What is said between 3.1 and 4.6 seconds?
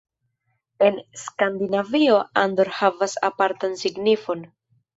apartan signifon.